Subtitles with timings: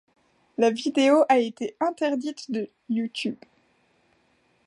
[0.57, 3.37] La vidéo a été interdite de YouTube.